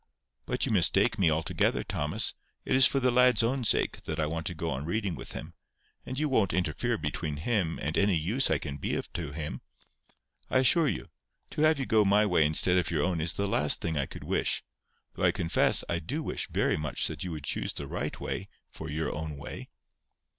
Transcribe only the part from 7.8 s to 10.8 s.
any use I can be of to him. I